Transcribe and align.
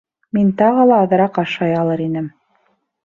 Мин 0.37 0.47
тағы 0.61 0.85
ла 0.91 0.97
аҙыраҡ 1.07 1.37
ашай 1.43 1.79
алыр 1.83 2.03
инем 2.07 2.31